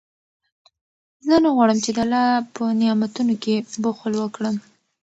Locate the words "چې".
1.85-1.91